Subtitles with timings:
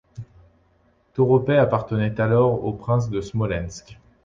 [1.13, 3.99] Toropets appartenait alors aux princes de Smolensk.